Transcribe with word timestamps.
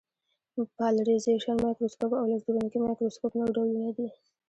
پالرېزېشن 0.77 1.55
مایکروسکوپ 1.65 2.11
او 2.19 2.25
الکترونیکي 2.27 2.79
مایکروسکوپ 2.85 3.31
نور 3.39 3.49
ډولونه 3.55 3.89
دي. 3.97 4.07